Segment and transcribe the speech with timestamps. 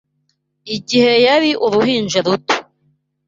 [0.75, 2.55] Igihe yari uruhinja ruto